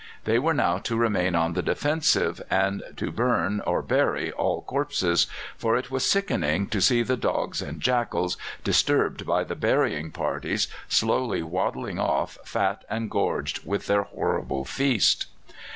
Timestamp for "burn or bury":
3.11-4.31